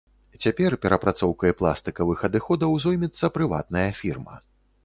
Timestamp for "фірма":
4.01-4.35